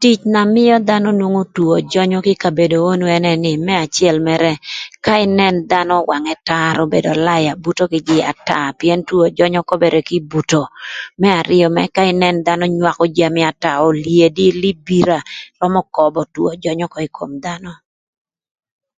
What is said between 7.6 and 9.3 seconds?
buto kï jïï ata pïën two